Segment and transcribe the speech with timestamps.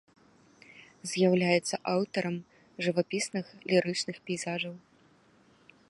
[1.11, 2.35] З'яўляецца аўтарам
[2.87, 4.75] жывапісных лірычных пейзажаў.